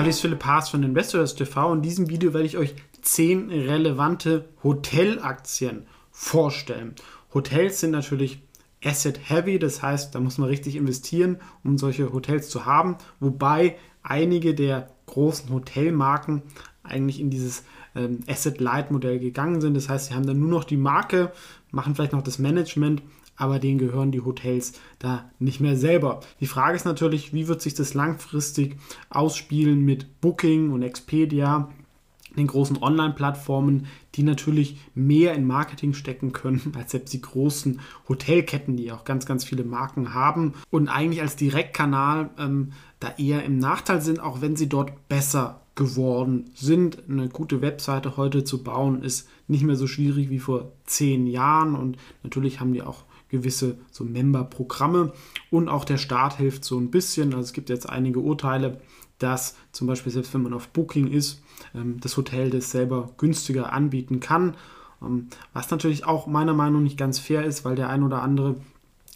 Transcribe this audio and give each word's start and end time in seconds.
Hallo, 0.00 0.08
ich 0.08 0.16
bin 0.16 0.30
Philipp 0.30 0.46
Haas 0.46 0.70
von 0.70 0.82
Investors 0.82 1.34
TV. 1.34 1.74
In 1.74 1.82
diesem 1.82 2.08
Video 2.08 2.32
werde 2.32 2.46
ich 2.46 2.56
euch 2.56 2.74
10 3.02 3.50
relevante 3.50 4.48
Hotelaktien 4.64 5.84
vorstellen. 6.10 6.94
Hotels 7.34 7.80
sind 7.80 7.90
natürlich 7.90 8.40
asset 8.82 9.20
heavy, 9.22 9.58
das 9.58 9.82
heißt, 9.82 10.14
da 10.14 10.20
muss 10.20 10.38
man 10.38 10.48
richtig 10.48 10.76
investieren, 10.76 11.36
um 11.64 11.76
solche 11.76 12.14
Hotels 12.14 12.48
zu 12.48 12.64
haben, 12.64 12.96
wobei 13.18 13.76
einige 14.02 14.54
der 14.54 14.88
großen 15.04 15.50
Hotelmarken 15.50 16.44
eigentlich 16.82 17.20
in 17.20 17.28
dieses 17.28 17.64
ähm, 17.94 18.20
Asset 18.26 18.58
Light 18.58 18.90
Modell 18.90 19.18
gegangen 19.18 19.60
sind. 19.60 19.74
Das 19.74 19.90
heißt, 19.90 20.06
sie 20.06 20.14
haben 20.14 20.26
dann 20.26 20.40
nur 20.40 20.48
noch 20.48 20.64
die 20.64 20.78
Marke, 20.78 21.30
machen 21.72 21.94
vielleicht 21.94 22.14
noch 22.14 22.22
das 22.22 22.38
Management, 22.38 23.02
aber 23.40 23.58
denen 23.58 23.78
gehören 23.78 24.12
die 24.12 24.20
Hotels 24.20 24.74
da 24.98 25.30
nicht 25.38 25.60
mehr 25.60 25.76
selber. 25.76 26.20
Die 26.40 26.46
Frage 26.46 26.76
ist 26.76 26.84
natürlich, 26.84 27.32
wie 27.32 27.48
wird 27.48 27.62
sich 27.62 27.74
das 27.74 27.94
langfristig 27.94 28.76
ausspielen 29.08 29.84
mit 29.84 30.20
Booking 30.20 30.70
und 30.70 30.82
Expedia, 30.82 31.70
den 32.36 32.46
großen 32.46 32.80
Online-Plattformen, 32.80 33.86
die 34.14 34.22
natürlich 34.22 34.78
mehr 34.94 35.34
in 35.34 35.46
Marketing 35.46 35.94
stecken 35.94 36.32
können 36.32 36.72
als 36.76 36.92
selbst 36.92 37.12
die 37.12 37.22
großen 37.22 37.80
Hotelketten, 38.08 38.76
die 38.76 38.92
auch 38.92 39.04
ganz, 39.04 39.26
ganz 39.26 39.44
viele 39.44 39.64
Marken 39.64 40.14
haben 40.14 40.54
und 40.70 40.88
eigentlich 40.88 41.22
als 41.22 41.36
Direktkanal 41.36 42.30
ähm, 42.38 42.72
da 43.00 43.14
eher 43.16 43.44
im 43.44 43.58
Nachteil 43.58 44.02
sind, 44.02 44.20
auch 44.20 44.42
wenn 44.42 44.56
sie 44.56 44.68
dort 44.68 45.08
besser 45.08 45.62
geworden 45.74 46.50
sind. 46.54 47.02
Eine 47.08 47.30
gute 47.30 47.62
Webseite 47.62 48.18
heute 48.18 48.44
zu 48.44 48.62
bauen 48.62 49.02
ist 49.02 49.28
nicht 49.48 49.64
mehr 49.64 49.76
so 49.76 49.86
schwierig 49.86 50.28
wie 50.28 50.38
vor 50.38 50.72
zehn 50.84 51.26
Jahren 51.26 51.74
und 51.74 51.96
natürlich 52.22 52.60
haben 52.60 52.74
die 52.74 52.82
auch 52.82 53.04
gewisse 53.30 53.78
so 53.90 54.04
Member-Programme 54.04 55.12
und 55.50 55.68
auch 55.68 55.84
der 55.84 55.98
Staat 55.98 56.36
hilft 56.36 56.64
so 56.64 56.78
ein 56.78 56.90
bisschen. 56.90 57.34
Also 57.34 57.44
es 57.44 57.52
gibt 57.52 57.68
jetzt 57.68 57.88
einige 57.88 58.20
Urteile, 58.20 58.80
dass 59.18 59.56
zum 59.72 59.86
Beispiel 59.86 60.12
selbst 60.12 60.34
wenn 60.34 60.42
man 60.42 60.54
auf 60.54 60.68
Booking 60.68 61.08
ist, 61.08 61.42
ähm, 61.74 62.00
das 62.00 62.16
Hotel 62.16 62.50
das 62.50 62.70
selber 62.70 63.10
günstiger 63.16 63.72
anbieten 63.72 64.20
kann. 64.20 64.56
Ähm, 65.02 65.28
was 65.52 65.70
natürlich 65.70 66.04
auch 66.04 66.26
meiner 66.26 66.54
Meinung 66.54 66.82
nach 66.82 66.84
nicht 66.84 66.98
ganz 66.98 67.18
fair 67.18 67.44
ist, 67.44 67.64
weil 67.64 67.76
der 67.76 67.88
ein 67.88 68.02
oder 68.02 68.22
andere 68.22 68.56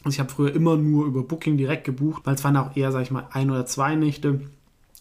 also 0.02 0.16
ich 0.16 0.20
habe 0.20 0.30
früher 0.30 0.54
immer 0.54 0.76
nur 0.76 1.06
über 1.06 1.22
Booking 1.22 1.56
direkt 1.56 1.84
gebucht, 1.84 2.26
weil 2.26 2.34
es 2.34 2.44
waren 2.44 2.58
auch 2.58 2.76
eher, 2.76 2.92
sag 2.92 3.00
ich 3.00 3.10
mal, 3.10 3.26
ein 3.32 3.50
oder 3.50 3.64
zwei 3.64 3.94
Nächte 3.94 4.40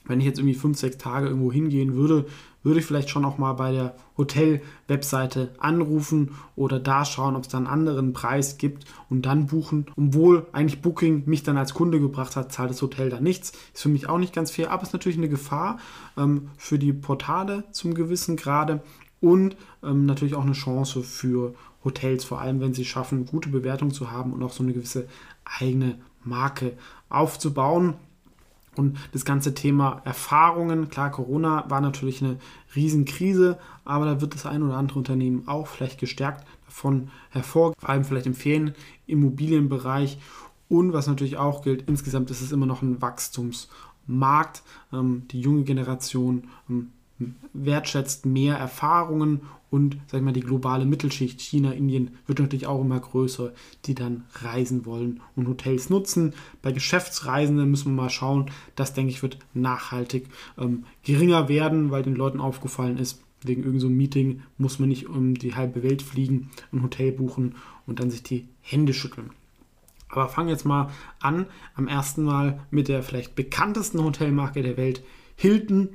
wenn 0.05 0.19
ich 0.19 0.25
jetzt 0.25 0.39
irgendwie 0.39 0.55
fünf, 0.55 0.77
sechs 0.77 0.97
Tage 0.97 1.27
irgendwo 1.27 1.51
hingehen 1.51 1.93
würde, 1.95 2.25
würde 2.63 2.79
ich 2.79 2.85
vielleicht 2.85 3.09
schon 3.09 3.25
auch 3.25 3.37
mal 3.37 3.53
bei 3.53 3.71
der 3.71 3.95
Hotel-Webseite 4.17 5.53
anrufen 5.59 6.31
oder 6.55 6.79
da 6.79 7.05
schauen, 7.05 7.35
ob 7.35 7.43
es 7.43 7.49
da 7.49 7.57
einen 7.57 7.67
anderen 7.67 8.13
Preis 8.13 8.57
gibt 8.57 8.85
und 9.09 9.25
dann 9.25 9.47
buchen. 9.47 9.85
Obwohl 9.97 10.47
eigentlich 10.51 10.81
Booking 10.81 11.23
mich 11.25 11.43
dann 11.43 11.57
als 11.57 11.73
Kunde 11.73 11.99
gebracht 11.99 12.35
hat, 12.35 12.51
zahlt 12.51 12.69
das 12.69 12.81
Hotel 12.81 13.09
da 13.09 13.19
nichts. 13.19 13.51
Ist 13.73 13.83
für 13.83 13.89
mich 13.89 14.09
auch 14.09 14.17
nicht 14.17 14.33
ganz 14.33 14.51
fair, 14.51 14.71
aber 14.71 14.83
ist 14.83 14.93
natürlich 14.93 15.17
eine 15.17 15.29
Gefahr 15.29 15.77
ähm, 16.17 16.49
für 16.57 16.79
die 16.79 16.93
Portale 16.93 17.65
zum 17.71 17.93
gewissen 17.93 18.37
Grade 18.37 18.81
und 19.19 19.55
ähm, 19.83 20.05
natürlich 20.05 20.35
auch 20.35 20.43
eine 20.43 20.53
Chance 20.53 21.03
für 21.03 21.55
Hotels, 21.83 22.23
vor 22.23 22.41
allem 22.41 22.59
wenn 22.61 22.73
sie 22.73 22.85
schaffen, 22.85 23.25
gute 23.25 23.49
Bewertungen 23.49 23.91
zu 23.91 24.11
haben 24.11 24.33
und 24.33 24.43
auch 24.43 24.51
so 24.51 24.63
eine 24.63 24.73
gewisse 24.73 25.07
eigene 25.59 25.97
Marke 26.23 26.73
aufzubauen. 27.09 27.95
Und 28.75 28.97
das 29.11 29.25
ganze 29.25 29.53
Thema 29.53 30.01
Erfahrungen, 30.05 30.89
klar, 30.89 31.11
Corona 31.11 31.65
war 31.69 31.81
natürlich 31.81 32.23
eine 32.23 32.37
Riesenkrise, 32.75 33.57
aber 33.85 34.05
da 34.05 34.21
wird 34.21 34.33
das 34.33 34.45
ein 34.45 34.63
oder 34.63 34.77
andere 34.77 34.99
Unternehmen 34.99 35.47
auch 35.47 35.67
vielleicht 35.67 35.99
gestärkt 35.99 36.45
davon 36.65 37.09
hervor, 37.29 37.73
vor 37.77 37.89
allem 37.89 38.03
vielleicht 38.03 38.25
im 38.25 38.33
Ferien-Immobilienbereich. 38.33 40.17
Und 40.69 40.93
was 40.93 41.07
natürlich 41.07 41.37
auch 41.37 41.61
gilt, 41.61 41.87
insgesamt 41.87 42.31
ist 42.31 42.41
es 42.41 42.51
immer 42.51 42.65
noch 42.65 42.81
ein 42.81 43.01
Wachstumsmarkt. 43.01 44.63
Ähm, 44.91 45.23
die 45.29 45.41
junge 45.41 45.63
Generation 45.63 46.47
ähm, 46.69 46.91
wertschätzt 47.53 48.25
mehr 48.25 48.57
Erfahrungen 48.57 49.41
und 49.73 49.97
sag 50.05 50.19
ich 50.19 50.23
mal, 50.23 50.33
die 50.33 50.41
globale 50.41 50.85
Mittelschicht 50.85 51.41
China, 51.41 51.71
Indien 51.71 52.11
wird 52.27 52.37
natürlich 52.37 52.67
auch 52.67 52.79
immer 52.79 52.99
größer, 52.99 53.53
die 53.85 53.95
dann 53.95 54.23
reisen 54.35 54.85
wollen 54.85 55.19
und 55.35 55.47
Hotels 55.47 55.89
nutzen. 55.89 56.35
Bei 56.61 56.71
Geschäftsreisenden 56.71 57.71
müssen 57.71 57.95
wir 57.95 58.03
mal 58.03 58.11
schauen, 58.11 58.51
das 58.75 58.93
denke 58.93 59.09
ich 59.09 59.23
wird 59.23 59.39
nachhaltig 59.55 60.27
ähm, 60.59 60.83
geringer 61.01 61.49
werden, 61.49 61.89
weil 61.89 62.03
den 62.03 62.13
Leuten 62.13 62.39
aufgefallen 62.39 62.99
ist, 62.99 63.23
wegen 63.41 63.63
irgendeinem 63.63 63.89
so 63.89 63.97
Meeting 63.97 64.43
muss 64.59 64.77
man 64.77 64.89
nicht 64.89 65.09
um 65.09 65.33
die 65.33 65.55
halbe 65.55 65.81
Welt 65.81 66.03
fliegen, 66.03 66.51
ein 66.71 66.83
Hotel 66.83 67.11
buchen 67.11 67.55
und 67.87 67.99
dann 67.99 68.11
sich 68.11 68.21
die 68.21 68.47
Hände 68.61 68.93
schütteln. 68.93 69.31
Aber 70.07 70.29
fangen 70.29 70.49
jetzt 70.49 70.65
mal 70.65 70.91
an, 71.19 71.47
am 71.73 71.87
ersten 71.87 72.21
Mal 72.21 72.59
mit 72.69 72.89
der 72.89 73.01
vielleicht 73.01 73.33
bekanntesten 73.33 74.03
Hotelmarke 74.03 74.61
der 74.61 74.77
Welt, 74.77 75.01
Hilton. 75.35 75.89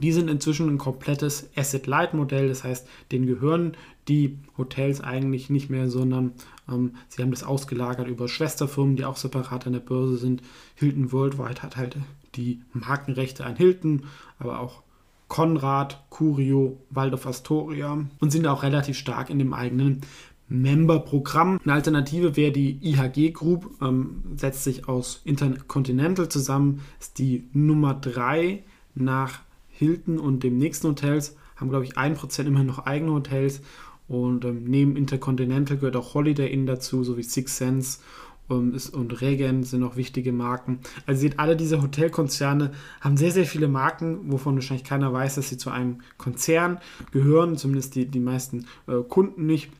Die 0.00 0.12
sind 0.12 0.28
inzwischen 0.28 0.68
ein 0.68 0.78
komplettes 0.78 1.50
Asset-Light-Modell, 1.56 2.48
das 2.48 2.64
heißt, 2.64 2.86
denen 3.12 3.26
gehören 3.26 3.76
die 4.08 4.38
Hotels 4.58 5.00
eigentlich 5.00 5.50
nicht 5.50 5.70
mehr, 5.70 5.88
sondern 5.88 6.32
ähm, 6.68 6.96
sie 7.08 7.22
haben 7.22 7.30
das 7.30 7.44
ausgelagert 7.44 8.08
über 8.08 8.28
Schwesterfirmen, 8.28 8.96
die 8.96 9.04
auch 9.04 9.16
separat 9.16 9.66
an 9.66 9.72
der 9.72 9.80
Börse 9.80 10.16
sind. 10.16 10.42
Hilton 10.74 11.12
Worldwide 11.12 11.62
hat 11.62 11.76
halt 11.76 11.96
die 12.34 12.60
Markenrechte 12.72 13.46
an 13.46 13.56
Hilton, 13.56 14.02
aber 14.38 14.60
auch 14.60 14.82
Konrad, 15.28 16.04
Curio, 16.10 16.78
Waldorf 16.90 17.26
Astoria 17.26 18.04
und 18.20 18.30
sind 18.30 18.46
auch 18.46 18.62
relativ 18.62 18.98
stark 18.98 19.30
in 19.30 19.38
dem 19.38 19.54
eigenen 19.54 20.02
Member-Programm. 20.48 21.60
Eine 21.64 21.72
Alternative 21.72 22.36
wäre 22.36 22.52
die 22.52 22.78
IHG 22.82 23.30
Group, 23.32 23.70
ähm, 23.80 24.22
setzt 24.36 24.64
sich 24.64 24.88
aus 24.88 25.22
Intercontinental 25.24 26.28
zusammen, 26.28 26.82
ist 27.00 27.18
die 27.18 27.48
Nummer 27.52 27.94
3 27.94 28.62
nach 28.94 29.40
Hilton 29.74 30.18
und 30.18 30.42
dem 30.42 30.56
nächsten 30.56 30.88
Hotels 30.88 31.36
haben, 31.56 31.70
glaube 31.70 31.84
ich, 31.84 31.96
1% 31.96 32.46
immerhin 32.46 32.66
noch 32.66 32.86
eigene 32.86 33.12
Hotels. 33.12 33.60
Und 34.06 34.44
ähm, 34.44 34.64
neben 34.64 34.96
Intercontinental 34.96 35.76
gehört 35.76 35.96
auch 35.96 36.14
Holiday 36.14 36.52
Inn 36.52 36.66
dazu, 36.66 37.04
sowie 37.04 37.22
Six 37.22 37.56
Sense 37.56 37.98
ähm, 38.50 38.74
ist, 38.74 38.90
und 38.90 39.20
Regen 39.20 39.64
sind 39.64 39.82
auch 39.82 39.96
wichtige 39.96 40.32
Marken. 40.32 40.80
Also 41.06 41.22
seht, 41.22 41.38
alle 41.38 41.56
diese 41.56 41.82
Hotelkonzerne 41.82 42.72
haben 43.00 43.16
sehr, 43.16 43.32
sehr 43.32 43.46
viele 43.46 43.68
Marken, 43.68 44.30
wovon 44.30 44.54
wahrscheinlich 44.54 44.84
keiner 44.84 45.12
weiß, 45.12 45.36
dass 45.36 45.48
sie 45.48 45.56
zu 45.56 45.70
einem 45.70 46.00
Konzern 46.18 46.78
gehören, 47.12 47.56
zumindest 47.56 47.94
die, 47.94 48.06
die 48.06 48.20
meisten 48.20 48.66
äh, 48.86 49.02
Kunden 49.08 49.46
nicht 49.46 49.70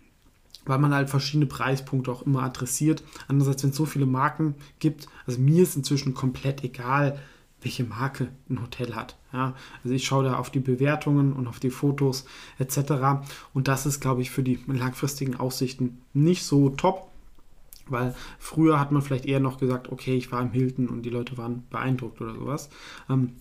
weil 0.67 0.79
man 0.79 0.95
halt 0.95 1.11
verschiedene 1.11 1.45
Preispunkte 1.45 2.11
auch 2.11 2.23
immer 2.23 2.43
adressiert. 2.43 3.03
Andererseits, 3.29 3.63
wenn 3.63 3.71
es 3.71 3.77
so 3.77 3.85
viele 3.85 4.07
Marken 4.07 4.55
gibt, 4.79 5.09
also 5.27 5.39
mir 5.39 5.63
ist 5.63 5.77
inzwischen 5.77 6.15
komplett 6.15 6.65
egal, 6.65 7.19
welche 7.65 7.85
Marke 7.85 8.29
ein 8.49 8.63
Hotel 8.63 8.95
hat. 8.95 9.17
Ja, 9.33 9.55
also 9.83 9.95
ich 9.95 10.05
schaue 10.05 10.25
da 10.25 10.37
auf 10.37 10.51
die 10.51 10.61
Bewertungen 10.61 11.33
und 11.33 11.49
auf 11.49 11.59
die 11.59 11.71
Fotos 11.71 12.25
etc. 12.59 13.25
Und 13.53 13.67
das 13.67 13.87
ist, 13.87 14.01
glaube 14.01 14.23
ich, 14.23 14.31
für 14.31 14.43
die 14.43 14.61
langfristigen 14.67 15.37
Aussichten 15.37 16.03
nicht 16.13 16.45
so 16.45 16.71
top, 16.71 17.09
weil 17.89 18.15
früher 18.39 18.79
hat 18.79 18.93
man 18.93 19.03
vielleicht 19.03 19.27
eher 19.27 19.41
noch 19.41 19.59
gesagt, 19.59 19.91
okay, 19.91 20.15
ich 20.15 20.31
war 20.31 20.43
im 20.43 20.53
Hilton 20.53 20.89
und 20.89 21.03
die 21.03 21.11
Leute 21.11 21.37
waren 21.37 21.65
beeindruckt 21.71 22.21
oder 22.21 22.35
sowas. 22.35 22.69
Ähm, 23.11 23.33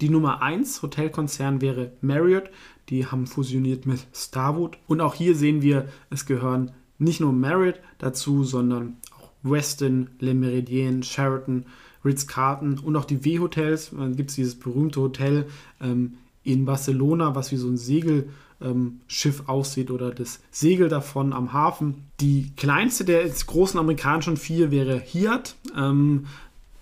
die 0.00 0.10
Nummer 0.10 0.42
1 0.42 0.82
Hotelkonzern 0.82 1.60
wäre 1.60 1.92
Marriott. 2.02 2.50
Die 2.90 3.06
haben 3.06 3.26
fusioniert 3.26 3.86
mit 3.86 4.06
Starwood. 4.14 4.78
Und 4.86 5.00
auch 5.00 5.14
hier 5.14 5.34
sehen 5.34 5.62
wir, 5.62 5.88
es 6.10 6.26
gehören 6.26 6.72
nicht 6.98 7.20
nur 7.20 7.32
Marriott 7.32 7.80
dazu, 7.98 8.44
sondern 8.44 8.98
auch 9.16 9.30
Westin, 9.42 10.10
Le 10.18 10.34
Meridien, 10.34 11.02
Sheraton, 11.02 11.64
Ritz-Carlton 12.06 12.78
und 12.78 12.96
auch 12.96 13.04
die 13.04 13.24
W-Hotels. 13.24 13.90
Dann 13.90 14.16
gibt 14.16 14.30
es 14.30 14.36
dieses 14.36 14.54
berühmte 14.54 15.00
Hotel 15.00 15.46
ähm, 15.80 16.14
in 16.44 16.64
Barcelona, 16.64 17.34
was 17.34 17.52
wie 17.52 17.56
so 17.56 17.68
ein 17.68 17.76
Segelschiff 17.76 18.30
ähm, 19.40 19.46
aussieht 19.46 19.90
oder 19.90 20.12
das 20.12 20.40
Segel 20.50 20.88
davon 20.88 21.32
am 21.32 21.52
Hafen. 21.52 22.04
Die 22.20 22.52
kleinste 22.56 23.04
der 23.04 23.28
großen 23.28 23.78
amerikanischen 23.78 24.36
vier 24.36 24.70
wäre 24.70 25.00
Hyatt, 25.00 25.56
ähm, 25.76 26.26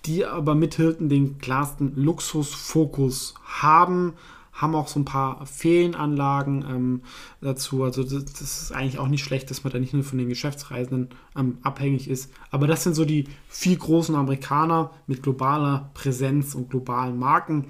die 0.05 0.25
aber 0.25 0.53
mit 0.53 0.75
Hilton 0.75 1.09
den 1.09 1.39
klarsten 1.39 1.93
Luxusfokus 1.95 3.33
haben, 3.43 4.13
haben 4.55 4.73
auch 4.73 4.87
so 4.87 4.99
ein 5.01 5.05
paar 5.05 5.45
Ferienanlagen 5.45 6.65
ähm, 6.67 7.01
dazu. 7.41 7.83
Also 7.83 8.03
das, 8.03 8.23
das, 8.25 8.41
ist 8.41 8.71
eigentlich 8.71 8.99
auch 8.99 9.09
nicht 9.09 9.23
schlecht, 9.23 9.51
dass 9.51 9.63
man 9.63 9.73
da 9.73 9.79
nicht 9.79 9.93
nur 9.93 10.03
von 10.03 10.17
den 10.17 10.29
Geschäftsreisenden 10.29 11.09
ähm, 11.35 11.57
abhängig 11.61 12.09
ist. 12.09 12.31
Aber 12.51 12.65
das 12.65 12.83
sind 12.83 12.95
so 12.95 13.03
die 13.03 13.25
vier 13.49 13.77
großen 13.77 14.15
Amerikaner 14.15 14.91
mit 15.07 15.21
globaler 15.21 15.91
Präsenz 15.93 16.55
und 16.55 16.69
globalen 16.69 17.19
Marken, 17.19 17.67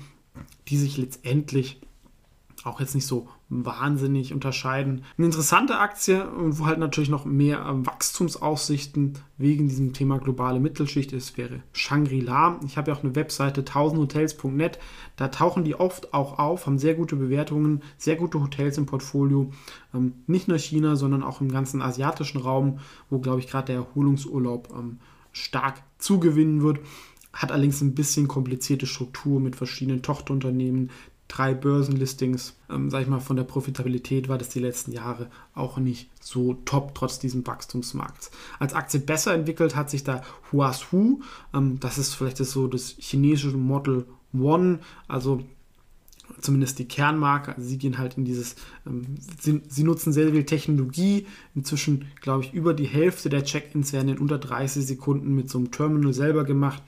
die 0.67 0.77
sich 0.77 0.97
letztendlich 0.97 1.81
auch 2.63 2.79
jetzt 2.79 2.93
nicht 2.93 3.07
so 3.07 3.29
wahnsinnig 3.49 4.33
unterscheiden. 4.33 5.03
Eine 5.17 5.27
interessante 5.27 5.77
Aktie, 5.77 6.27
wo 6.35 6.65
halt 6.65 6.79
natürlich 6.79 7.09
noch 7.09 7.25
mehr 7.25 7.65
ähm, 7.67 7.85
Wachstumsaussichten 7.85 9.19
wegen 9.37 9.67
diesem 9.67 9.93
Thema 9.93 10.17
globale 10.17 10.59
Mittelschicht 10.59 11.13
ist, 11.13 11.37
wäre 11.37 11.61
Shangri-La. 11.71 12.59
Ich 12.65 12.77
habe 12.77 12.89
ja 12.89 12.97
auch 12.97 13.03
eine 13.03 13.15
Webseite 13.15 13.61
1000hotels.net. 13.61 14.79
Da 15.15 15.27
tauchen 15.27 15.63
die 15.63 15.75
oft 15.75 16.13
auch 16.13 16.39
auf, 16.39 16.65
haben 16.65 16.79
sehr 16.79 16.95
gute 16.95 17.15
Bewertungen, 17.15 17.83
sehr 17.97 18.15
gute 18.15 18.41
Hotels 18.41 18.79
im 18.79 18.87
Portfolio. 18.87 19.51
Ähm, 19.93 20.13
nicht 20.25 20.47
nur 20.47 20.57
China, 20.57 20.95
sondern 20.95 21.21
auch 21.21 21.39
im 21.39 21.51
ganzen 21.51 21.83
asiatischen 21.83 22.41
Raum, 22.41 22.79
wo, 23.11 23.19
glaube 23.19 23.39
ich, 23.39 23.47
gerade 23.47 23.67
der 23.67 23.75
Erholungsurlaub 23.75 24.73
ähm, 24.75 24.97
stark 25.31 25.83
zugewinnen 25.99 26.63
wird 26.63 26.79
hat 27.35 27.51
allerdings 27.51 27.81
ein 27.81 27.93
bisschen 27.93 28.29
komplizierte 28.29 28.87
Struktur 28.87 29.41
mit 29.41 29.57
verschiedenen 29.57 30.01
Tochterunternehmen, 30.01 30.89
drei 31.27 31.53
Börsenlistings, 31.53 32.55
ähm, 32.69 32.89
sag 32.89 33.01
ich 33.01 33.07
mal, 33.07 33.19
von 33.19 33.35
der 33.35 33.43
Profitabilität 33.43 34.29
war 34.29 34.37
das 34.37 34.49
die 34.49 34.59
letzten 34.59 34.91
Jahre 34.91 35.29
auch 35.53 35.77
nicht 35.77 36.09
so 36.21 36.53
top, 36.65 36.93
trotz 36.95 37.19
diesem 37.19 37.45
Wachstumsmarkts. 37.45 38.31
Als 38.59 38.73
Aktie 38.73 38.99
besser 38.99 39.33
entwickelt 39.33 39.75
hat 39.75 39.89
sich 39.89 40.03
da 40.03 40.21
Huasu, 40.51 41.21
ähm, 41.53 41.79
das 41.79 41.97
ist 41.97 42.13
vielleicht 42.13 42.39
das 42.39 42.51
so 42.51 42.67
das 42.67 42.95
chinesische 42.99 43.57
Model 43.57 44.05
One, 44.33 44.79
also 45.07 45.41
zumindest 46.39 46.79
die 46.79 46.87
Kernmarke. 46.87 47.55
Also 47.55 47.67
sie 47.67 47.77
gehen 47.77 47.97
halt 47.97 48.17
in 48.17 48.25
dieses, 48.25 48.55
ähm, 48.85 49.15
sie, 49.39 49.61
sie, 49.67 49.83
nutzen 49.83 50.13
sehr 50.13 50.31
viel 50.31 50.45
Technologie. 50.45 51.25
Inzwischen, 51.53 52.07
glaube 52.21 52.43
ich, 52.43 52.53
über 52.53 52.73
die 52.73 52.85
Hälfte 52.85 53.29
der 53.29 53.43
Check-ins 53.43 53.93
werden 53.93 54.09
in 54.09 54.19
unter 54.19 54.37
30 54.37 54.85
Sekunden 54.85 55.33
mit 55.33 55.49
so 55.49 55.57
einem 55.57 55.71
Terminal 55.71 56.13
selber 56.13 56.43
gemacht. 56.43 56.83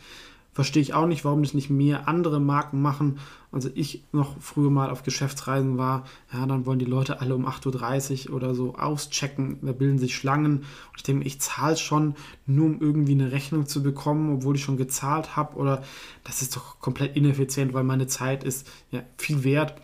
Verstehe 0.58 0.82
ich 0.82 0.96
auch 0.96 1.06
nicht, 1.06 1.24
warum 1.24 1.44
das 1.44 1.54
nicht 1.54 1.70
mehr 1.70 2.08
andere 2.08 2.40
Marken 2.40 2.82
machen. 2.82 3.20
Also 3.52 3.70
ich 3.76 4.04
noch 4.12 4.42
früher 4.42 4.72
mal 4.72 4.90
auf 4.90 5.04
Geschäftsreisen 5.04 5.78
war, 5.78 6.06
ja, 6.34 6.48
dann 6.48 6.66
wollen 6.66 6.80
die 6.80 6.86
Leute 6.86 7.22
alle 7.22 7.36
um 7.36 7.46
8.30 7.46 8.30
Uhr 8.30 8.36
oder 8.36 8.56
so 8.56 8.74
auschecken, 8.74 9.60
da 9.62 9.72
bilden 9.72 10.00
sich 10.00 10.16
Schlangen. 10.16 10.62
Und 10.62 10.96
ich 10.96 11.04
denke, 11.04 11.28
ich 11.28 11.40
zahle 11.40 11.78
schon, 11.78 12.16
nur 12.48 12.66
um 12.66 12.82
irgendwie 12.82 13.12
eine 13.12 13.32
Rechnung 13.32 13.68
zu 13.68 13.84
bekommen, 13.84 14.34
obwohl 14.34 14.56
ich 14.56 14.64
schon 14.64 14.78
gezahlt 14.78 15.36
habe. 15.36 15.58
Oder 15.58 15.84
das 16.24 16.42
ist 16.42 16.56
doch 16.56 16.80
komplett 16.80 17.16
ineffizient, 17.16 17.76
weil 17.76 17.84
meine 17.84 18.08
Zeit 18.08 18.44
ist 18.44 18.68
ja 18.90 19.04
viel 19.16 19.44
wert. 19.44 19.76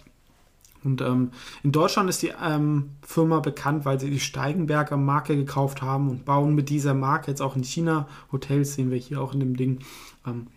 Und 0.83 1.01
ähm, 1.01 1.29
in 1.61 1.71
Deutschland 1.71 2.09
ist 2.09 2.23
die 2.23 2.33
ähm, 2.43 2.93
Firma 3.03 3.41
bekannt, 3.41 3.85
weil 3.85 3.99
sie 3.99 4.09
die 4.09 4.19
Steigenberger 4.19 4.97
Marke 4.97 5.35
gekauft 5.35 5.83
haben 5.83 6.09
und 6.09 6.25
bauen 6.25 6.55
mit 6.55 6.69
dieser 6.69 6.95
Marke 6.95 7.29
jetzt 7.29 7.43
auch 7.43 7.55
in 7.55 7.63
China 7.63 8.07
Hotels, 8.31 8.73
sehen 8.73 8.89
wir 8.89 8.97
hier 8.97 9.21
auch 9.21 9.35
in 9.35 9.39
dem 9.39 9.55
Ding. 9.55 9.77
Ähm, 10.25 10.47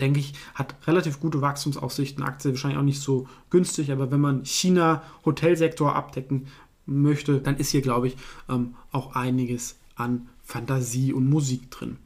denke 0.00 0.20
ich, 0.20 0.34
hat 0.54 0.74
relativ 0.86 1.20
gute 1.20 1.40
Wachstumsaussichten. 1.40 2.24
Aktie 2.24 2.50
wahrscheinlich 2.50 2.78
auch 2.78 2.84
nicht 2.84 3.00
so 3.00 3.28
günstig, 3.50 3.92
aber 3.92 4.10
wenn 4.10 4.20
man 4.20 4.44
China 4.44 5.02
Hotelsektor 5.24 5.94
abdecken 5.94 6.46
möchte, 6.86 7.40
dann 7.40 7.56
ist 7.56 7.70
hier, 7.70 7.82
glaube 7.82 8.08
ich, 8.08 8.16
ähm, 8.48 8.74
auch 8.92 9.14
einiges 9.14 9.76
an 9.94 10.28
Fantasie 10.42 11.12
und 11.12 11.28
Musik 11.28 11.70
drin. 11.70 11.98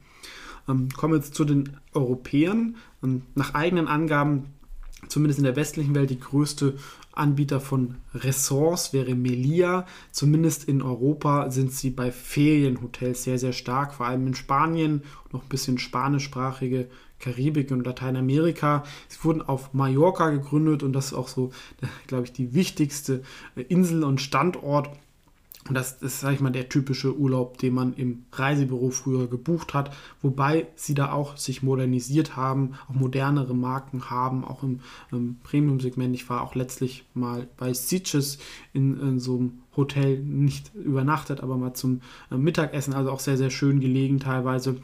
Ähm, 0.67 0.89
kommen 0.89 1.13
wir 1.13 1.17
jetzt 1.17 1.35
zu 1.35 1.45
den 1.45 1.77
Europäern. 1.93 2.75
Ähm, 3.03 3.23
nach 3.35 3.53
eigenen 3.53 3.87
Angaben, 3.87 4.45
zumindest 5.07 5.39
in 5.39 5.45
der 5.45 5.55
westlichen 5.55 5.95
Welt, 5.95 6.09
die 6.09 6.19
größte 6.19 6.77
Anbieter 7.15 7.59
von 7.59 7.95
Ressorts 8.13 8.93
wäre 8.93 9.15
Melia. 9.15 9.85
Zumindest 10.11 10.65
in 10.65 10.81
Europa 10.81 11.49
sind 11.49 11.71
sie 11.71 11.89
bei 11.89 12.11
Ferienhotels 12.11 13.23
sehr, 13.23 13.39
sehr 13.39 13.53
stark, 13.53 13.93
vor 13.93 14.05
allem 14.05 14.27
in 14.27 14.35
Spanien, 14.35 15.03
noch 15.31 15.43
ein 15.43 15.49
bisschen 15.49 15.77
spanischsprachige 15.77 16.87
Karibik 17.19 17.71
und 17.71 17.85
Lateinamerika. 17.85 18.83
Sie 19.07 19.23
wurden 19.23 19.41
auf 19.41 19.73
Mallorca 19.73 20.29
gegründet 20.29 20.83
und 20.83 20.93
das 20.93 21.07
ist 21.07 21.13
auch 21.13 21.27
so, 21.27 21.51
glaube 22.07 22.25
ich, 22.25 22.33
die 22.33 22.53
wichtigste 22.53 23.23
Insel 23.67 24.03
und 24.03 24.21
Standort 24.21 24.89
das 25.71 25.93
ist, 26.03 26.19
sage 26.19 26.35
ich 26.35 26.41
mal, 26.41 26.51
der 26.51 26.69
typische 26.69 27.17
Urlaub, 27.17 27.57
den 27.57 27.73
man 27.73 27.93
im 27.95 28.25
Reisebüro 28.31 28.91
früher 28.91 29.27
gebucht 29.27 29.73
hat, 29.73 29.91
wobei 30.21 30.67
sie 30.75 30.93
da 30.93 31.11
auch 31.11 31.37
sich 31.37 31.63
modernisiert 31.63 32.35
haben, 32.35 32.73
auch 32.87 32.93
modernere 32.93 33.55
Marken 33.55 34.11
haben, 34.11 34.45
auch 34.45 34.61
im, 34.61 34.81
im 35.11 35.37
Premium-Segment. 35.43 36.13
Ich 36.13 36.29
war 36.29 36.43
auch 36.43 36.53
letztlich 36.53 37.03
mal 37.15 37.47
bei 37.57 37.73
Sitges 37.73 38.37
in, 38.73 38.99
in, 38.99 39.19
so 39.19 39.37
einem 39.37 39.53
Hotel, 39.75 40.19
nicht 40.19 40.73
übernachtet, 40.75 41.41
aber 41.41 41.57
mal 41.57 41.73
zum 41.73 42.01
äh, 42.29 42.37
Mittagessen, 42.37 42.93
also 42.93 43.09
auch 43.09 43.19
sehr, 43.19 43.37
sehr 43.37 43.49
schön 43.49 43.79
gelegen 43.79 44.19
teilweise. 44.19 44.77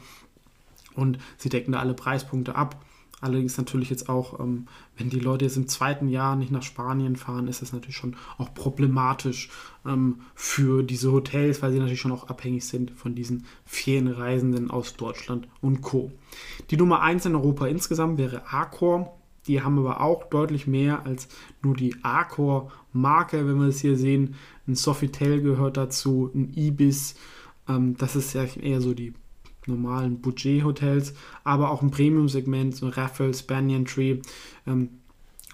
Und 0.96 1.18
sie 1.38 1.48
decken 1.48 1.72
da 1.72 1.78
alle 1.78 1.94
Preispunkte 1.94 2.56
ab. 2.56 2.84
Allerdings 3.22 3.56
natürlich 3.56 3.88
jetzt 3.88 4.08
auch, 4.08 4.40
ähm, 4.40 4.66
wenn 4.96 5.08
die 5.08 5.20
Leute 5.20 5.44
jetzt 5.44 5.56
im 5.56 5.68
zweiten 5.68 6.08
Jahr 6.08 6.34
nicht 6.34 6.50
nach 6.50 6.64
Spanien 6.64 7.14
fahren, 7.14 7.46
ist 7.46 7.62
das 7.62 7.72
natürlich 7.72 7.96
schon 7.96 8.16
auch 8.36 8.52
problematisch 8.52 9.48
ähm, 9.86 10.22
für 10.34 10.82
diese 10.82 11.12
Hotels, 11.12 11.62
weil 11.62 11.70
sie 11.70 11.78
natürlich 11.78 12.00
schon 12.00 12.10
auch 12.10 12.28
abhängig 12.28 12.66
sind 12.66 12.90
von 12.90 13.14
diesen 13.14 13.46
Ferienreisenden 13.64 14.72
aus 14.72 14.96
Deutschland 14.96 15.46
und 15.60 15.82
Co. 15.82 16.10
Die 16.70 16.76
Nummer 16.76 17.00
1 17.00 17.26
in 17.26 17.36
Europa 17.36 17.68
insgesamt 17.68 18.18
wäre 18.18 18.42
Accor. 18.52 19.16
Die 19.46 19.62
haben 19.62 19.78
aber 19.78 20.00
auch 20.00 20.24
deutlich 20.24 20.66
mehr 20.66 21.06
als 21.06 21.28
nur 21.62 21.76
die 21.76 21.94
Accor-Marke, 22.02 23.46
wenn 23.46 23.60
wir 23.60 23.68
es 23.68 23.80
hier 23.80 23.96
sehen. 23.96 24.34
Ein 24.66 24.74
Sofitel 24.74 25.42
gehört 25.42 25.76
dazu, 25.76 26.28
ein 26.34 26.52
Ibis. 26.56 27.14
Ähm, 27.68 27.96
das 27.96 28.16
ist 28.16 28.32
ja 28.32 28.42
eher 28.42 28.80
so 28.80 28.94
die 28.94 29.14
normalen 29.66 30.20
Budget-Hotels, 30.20 31.14
aber 31.44 31.70
auch 31.70 31.82
im 31.82 31.90
Premium-Segment, 31.90 32.74
so 32.74 32.88
Raffles, 32.88 33.42
Banyan 33.42 33.84
Tree 33.84 34.18
ähm, 34.66 34.88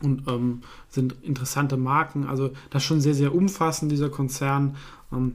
und 0.01 0.27
ähm, 0.29 0.63
sind 0.89 1.17
interessante 1.23 1.77
Marken. 1.77 2.25
Also 2.25 2.51
das 2.71 2.83
ist 2.83 2.87
schon 2.87 3.01
sehr, 3.01 3.15
sehr 3.15 3.35
umfassend, 3.35 3.91
dieser 3.93 4.09
Konzern. 4.09 4.77
Ähm, 5.13 5.35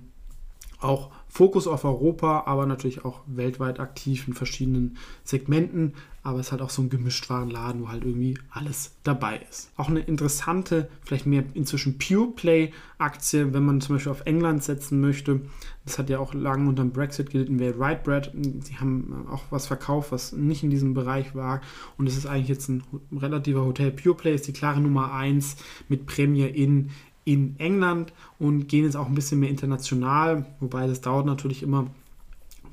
auch 0.79 1.11
Fokus 1.33 1.65
auf 1.65 1.83
Europa, 1.83 2.43
aber 2.45 2.67
natürlich 2.67 3.05
auch 3.05 3.21
weltweit 3.25 3.79
aktiv 3.79 4.27
in 4.27 4.35
verschiedenen 4.35 4.97
Segmenten. 5.23 5.93
Aber 6.21 6.39
es 6.39 6.45
ist 6.45 6.51
halt 6.51 6.61
auch 6.61 6.69
so 6.69 6.83
ein 6.83 6.91
Gemischtwarenladen, 6.91 7.81
wo 7.81 7.89
halt 7.89 8.05
irgendwie 8.05 8.37
alles 8.51 8.91
dabei 9.01 9.41
ist. 9.49 9.71
Auch 9.75 9.89
eine 9.89 10.01
interessante, 10.01 10.89
vielleicht 11.01 11.25
mehr 11.25 11.43
inzwischen 11.55 11.97
Pure 11.97 12.33
Play-Aktie, 12.35 13.51
wenn 13.51 13.65
man 13.65 13.81
zum 13.81 13.95
Beispiel 13.95 14.11
auf 14.11 14.27
England 14.27 14.63
setzen 14.63 15.01
möchte. 15.01 15.41
Das 15.85 15.97
hat 15.97 16.11
ja 16.11 16.19
auch 16.19 16.35
lange 16.35 16.69
unter 16.69 16.83
dem 16.83 16.91
Brexit 16.91 17.31
gelitten, 17.31 17.57
wäre 17.57 17.79
Rightbread. 17.79 18.31
Sie 18.59 18.77
haben 18.77 19.25
auch 19.31 19.45
was 19.49 19.65
verkauft, 19.65 20.11
was 20.11 20.33
nicht 20.33 20.61
in 20.61 20.69
diesem 20.69 20.93
Bereich 20.93 21.33
war. 21.33 21.61
Und 21.97 22.07
es 22.07 22.15
ist 22.15 22.27
eigentlich 22.27 22.49
jetzt 22.49 22.69
ein 22.69 22.83
relativer 23.11 23.65
Hotel. 23.65 23.89
Pure 23.89 24.15
Play 24.15 24.35
ist 24.35 24.47
die 24.47 24.53
klare 24.53 24.79
Nummer 24.79 25.11
1 25.11 25.55
mit 25.89 26.05
Premier 26.05 26.53
in 26.53 26.91
in 27.25 27.59
England 27.59 28.13
und 28.39 28.67
gehen 28.67 28.85
jetzt 28.85 28.95
auch 28.95 29.07
ein 29.07 29.15
bisschen 29.15 29.39
mehr 29.39 29.49
international, 29.49 30.45
wobei 30.59 30.87
das 30.87 31.01
dauert 31.01 31.25
natürlich 31.25 31.63
immer, 31.63 31.87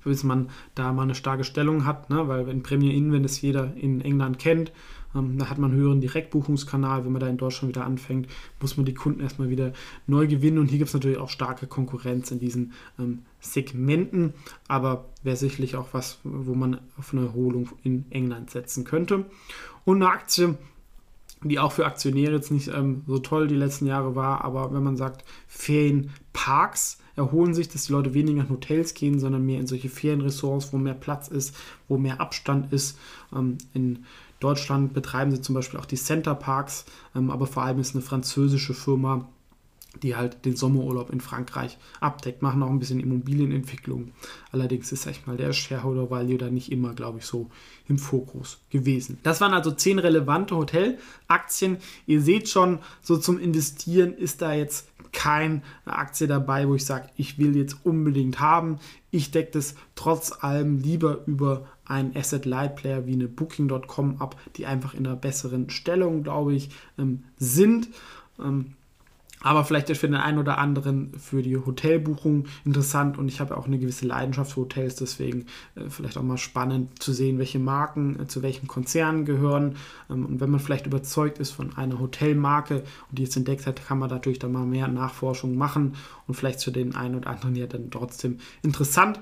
bis 0.04 0.24
man 0.24 0.48
da 0.74 0.92
mal 0.92 1.02
eine 1.02 1.14
starke 1.14 1.44
Stellung 1.44 1.84
hat, 1.84 2.10
ne? 2.10 2.26
weil 2.28 2.48
in 2.48 2.62
Premier 2.62 2.92
Inn, 2.92 3.12
wenn 3.12 3.22
das 3.22 3.40
jeder 3.40 3.74
in 3.76 4.00
England 4.00 4.38
kennt, 4.38 4.72
ähm, 5.14 5.38
da 5.38 5.50
hat 5.50 5.58
man 5.58 5.72
einen 5.72 5.80
höheren 5.80 6.00
Direktbuchungskanal. 6.00 7.04
Wenn 7.04 7.12
man 7.12 7.20
da 7.20 7.28
in 7.28 7.36
Deutschland 7.36 7.74
wieder 7.74 7.84
anfängt, 7.84 8.28
muss 8.60 8.76
man 8.76 8.86
die 8.86 8.94
Kunden 8.94 9.20
erstmal 9.20 9.50
wieder 9.50 9.72
neu 10.06 10.26
gewinnen. 10.26 10.58
Und 10.58 10.68
hier 10.68 10.78
gibt 10.78 10.88
es 10.88 10.94
natürlich 10.94 11.18
auch 11.18 11.28
starke 11.28 11.66
Konkurrenz 11.66 12.30
in 12.30 12.38
diesen 12.38 12.72
ähm, 12.98 13.20
Segmenten. 13.40 14.34
Aber 14.68 15.06
wäre 15.22 15.36
sicherlich 15.36 15.76
auch 15.76 15.88
was, 15.92 16.18
wo 16.22 16.54
man 16.54 16.78
auf 16.96 17.12
eine 17.12 17.26
Erholung 17.26 17.70
in 17.82 18.04
England 18.10 18.50
setzen 18.50 18.84
könnte. 18.84 19.26
Und 19.84 19.96
eine 19.96 20.10
Aktie, 20.12 20.56
die 21.42 21.58
auch 21.58 21.72
für 21.72 21.86
Aktionäre 21.86 22.32
jetzt 22.32 22.50
nicht 22.50 22.68
ähm, 22.68 23.02
so 23.06 23.18
toll 23.18 23.48
die 23.48 23.54
letzten 23.54 23.86
Jahre 23.86 24.14
war, 24.14 24.44
aber 24.44 24.72
wenn 24.74 24.82
man 24.82 24.96
sagt, 24.96 25.24
Ferienparks 25.48 26.98
erholen 27.16 27.54
sich, 27.54 27.68
dass 27.68 27.84
die 27.84 27.92
Leute 27.92 28.14
weniger 28.14 28.42
in 28.42 28.50
Hotels 28.50 28.94
gehen, 28.94 29.18
sondern 29.18 29.44
mehr 29.44 29.60
in 29.60 29.66
solche 29.66 29.88
Ferienressorts, 29.88 30.72
wo 30.72 30.78
mehr 30.78 30.94
Platz 30.94 31.28
ist, 31.28 31.54
wo 31.88 31.98
mehr 31.98 32.20
Abstand 32.20 32.72
ist. 32.72 32.98
Ähm, 33.34 33.58
in 33.74 34.04
Deutschland 34.38 34.94
betreiben 34.94 35.30
sie 35.30 35.40
zum 35.40 35.54
Beispiel 35.54 35.78
auch 35.78 35.86
die 35.86 35.96
Center 35.96 36.34
Parks, 36.34 36.84
ähm, 37.14 37.30
aber 37.30 37.46
vor 37.46 37.62
allem 37.62 37.80
ist 37.80 37.94
eine 37.94 38.02
französische 38.02 38.74
Firma, 38.74 39.28
die 40.02 40.16
halt 40.16 40.44
den 40.44 40.56
Sommerurlaub 40.56 41.10
in 41.10 41.20
Frankreich 41.20 41.78
abdeckt, 42.00 42.42
machen 42.42 42.62
auch 42.62 42.70
ein 42.70 42.78
bisschen 42.78 43.00
Immobilienentwicklung. 43.00 44.12
Allerdings 44.52 44.92
ist, 44.92 45.02
sag 45.02 45.12
ich 45.12 45.26
mal, 45.26 45.36
der 45.36 45.52
Shareholder 45.52 46.10
Value 46.10 46.38
da 46.38 46.50
nicht 46.50 46.70
immer, 46.70 46.94
glaube 46.94 47.18
ich, 47.18 47.26
so 47.26 47.50
im 47.88 47.98
Fokus 47.98 48.58
gewesen. 48.70 49.18
Das 49.22 49.40
waren 49.40 49.52
also 49.52 49.72
zehn 49.72 49.98
relevante 49.98 50.56
Hotelaktien. 50.56 51.78
Ihr 52.06 52.20
seht 52.20 52.48
schon, 52.48 52.78
so 53.02 53.16
zum 53.16 53.38
Investieren 53.38 54.14
ist 54.14 54.42
da 54.42 54.52
jetzt 54.52 54.86
keine 55.12 55.62
Aktie 55.84 56.28
dabei, 56.28 56.68
wo 56.68 56.76
ich 56.76 56.84
sage, 56.84 57.08
ich 57.16 57.38
will 57.38 57.56
jetzt 57.56 57.78
unbedingt 57.84 58.38
haben. 58.38 58.78
Ich 59.10 59.32
decke 59.32 59.52
das 59.52 59.74
trotz 59.96 60.32
allem 60.40 60.78
lieber 60.78 61.26
über 61.26 61.66
einen 61.84 62.16
Asset 62.16 62.46
Light 62.46 62.76
Player 62.76 63.06
wie 63.06 63.14
eine 63.14 63.26
Booking.com 63.26 64.20
ab, 64.20 64.36
die 64.56 64.66
einfach 64.66 64.94
in 64.94 65.06
einer 65.06 65.16
besseren 65.16 65.68
Stellung, 65.70 66.22
glaube 66.22 66.54
ich, 66.54 66.70
ähm, 66.96 67.24
sind. 67.36 67.88
Aber 69.42 69.64
vielleicht 69.64 69.88
ist 69.88 69.98
für 69.98 70.06
den 70.06 70.16
einen 70.16 70.38
oder 70.38 70.58
anderen 70.58 71.12
für 71.18 71.42
die 71.42 71.56
Hotelbuchung 71.56 72.44
interessant 72.64 73.16
und 73.16 73.28
ich 73.28 73.40
habe 73.40 73.56
auch 73.56 73.66
eine 73.66 73.78
gewisse 73.78 74.06
Leidenschaft 74.06 74.52
für 74.52 74.60
Hotels, 74.60 74.96
deswegen 74.96 75.46
äh, 75.76 75.88
vielleicht 75.88 76.18
auch 76.18 76.22
mal 76.22 76.36
spannend 76.36 77.02
zu 77.02 77.12
sehen, 77.12 77.38
welche 77.38 77.58
Marken 77.58 78.20
äh, 78.20 78.26
zu 78.26 78.42
welchen 78.42 78.68
Konzernen 78.68 79.24
gehören. 79.24 79.76
Ähm, 80.10 80.26
und 80.26 80.40
wenn 80.40 80.50
man 80.50 80.60
vielleicht 80.60 80.86
überzeugt 80.86 81.38
ist 81.38 81.52
von 81.52 81.74
einer 81.76 81.98
Hotelmarke 81.98 82.84
und 83.08 83.18
die 83.18 83.22
jetzt 83.22 83.36
entdeckt 83.36 83.66
hat, 83.66 83.86
kann 83.86 83.98
man 83.98 84.10
natürlich 84.10 84.38
dann 84.38 84.52
mal 84.52 84.66
mehr 84.66 84.88
Nachforschung 84.88 85.56
machen 85.56 85.94
und 86.26 86.34
vielleicht 86.34 86.62
für 86.62 86.72
den 86.72 86.94
einen 86.94 87.14
oder 87.14 87.30
anderen 87.30 87.56
ja 87.56 87.66
dann 87.66 87.90
trotzdem 87.90 88.38
interessant. 88.62 89.20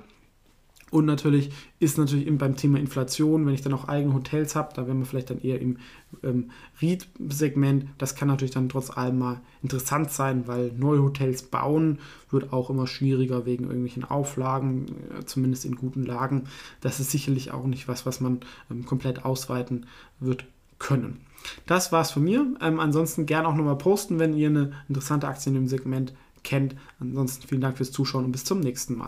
Und 0.90 1.04
natürlich 1.04 1.50
ist 1.80 1.98
natürlich 1.98 2.26
eben 2.26 2.38
beim 2.38 2.56
Thema 2.56 2.78
Inflation, 2.78 3.46
wenn 3.46 3.54
ich 3.54 3.60
dann 3.62 3.74
auch 3.74 3.88
eigene 3.88 4.14
Hotels 4.14 4.56
habe, 4.56 4.72
da 4.74 4.86
wären 4.86 4.98
wir 4.98 5.06
vielleicht 5.06 5.30
dann 5.30 5.40
eher 5.40 5.60
im 5.60 5.78
ähm, 6.22 6.50
REIT-Segment. 6.80 7.86
Das 7.98 8.14
kann 8.14 8.28
natürlich 8.28 8.54
dann 8.54 8.68
trotz 8.68 8.90
allem 8.90 9.18
mal 9.18 9.40
interessant 9.62 10.10
sein, 10.10 10.46
weil 10.46 10.72
neue 10.72 11.02
Hotels 11.02 11.42
bauen 11.42 11.98
wird 12.30 12.52
auch 12.52 12.70
immer 12.70 12.86
schwieriger 12.86 13.44
wegen 13.44 13.64
irgendwelchen 13.64 14.04
Auflagen, 14.04 14.86
äh, 15.18 15.24
zumindest 15.24 15.64
in 15.64 15.76
guten 15.76 16.04
Lagen. 16.04 16.44
Das 16.80 17.00
ist 17.00 17.10
sicherlich 17.10 17.52
auch 17.52 17.66
nicht 17.66 17.86
was, 17.86 18.06
was 18.06 18.20
man 18.20 18.40
ähm, 18.70 18.86
komplett 18.86 19.24
ausweiten 19.24 19.86
wird 20.20 20.46
können. 20.78 21.20
Das 21.66 21.92
war's 21.92 22.10
von 22.10 22.24
mir. 22.24 22.46
Ähm, 22.60 22.80
ansonsten 22.80 23.26
gerne 23.26 23.48
auch 23.48 23.54
nochmal 23.54 23.78
posten, 23.78 24.18
wenn 24.18 24.34
ihr 24.34 24.48
eine 24.48 24.72
interessante 24.88 25.28
Aktie 25.28 25.50
in 25.50 25.54
dem 25.54 25.68
Segment 25.68 26.14
kennt. 26.44 26.74
Ansonsten 27.00 27.46
vielen 27.46 27.60
Dank 27.60 27.76
fürs 27.76 27.92
Zuschauen 27.92 28.24
und 28.24 28.32
bis 28.32 28.44
zum 28.44 28.60
nächsten 28.60 28.96
Mal. 28.96 29.06